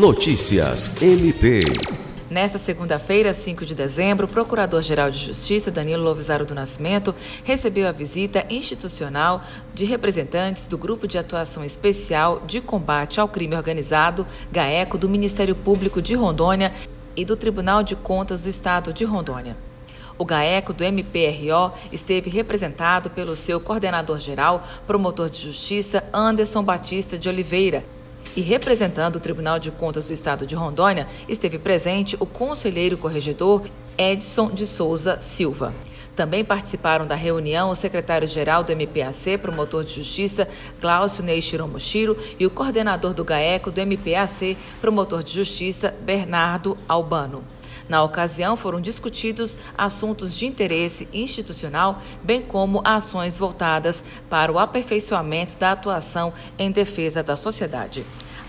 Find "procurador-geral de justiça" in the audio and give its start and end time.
4.30-5.70